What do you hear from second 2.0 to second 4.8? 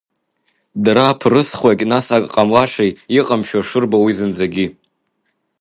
ак ҟамлашеи, иҟамшәа шырбо уи зынӡагьы.